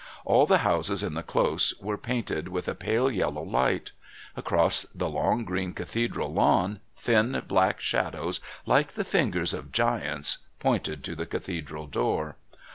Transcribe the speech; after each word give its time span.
All 0.25 0.47
the 0.47 0.57
houses 0.65 1.03
in 1.03 1.13
the 1.13 1.21
Close 1.21 1.75
were 1.79 1.95
painted 1.95 2.47
with 2.47 2.67
a 2.67 2.73
pale 2.73 3.11
yellow 3.11 3.43
light; 3.43 3.91
across 4.35 4.81
the 4.95 5.07
long 5.07 5.45
green 5.45 5.73
Cathedral 5.73 6.33
lawn 6.33 6.79
thin 6.97 7.43
black 7.47 7.79
shadows 7.79 8.39
like 8.65 8.93
the 8.93 9.03
fingers 9.05 9.53
of 9.53 9.71
giants 9.71 10.39
pointed 10.57 11.03
to 11.03 11.13
the 11.13 11.27
Cathedral 11.27 11.85
door. 11.85 12.35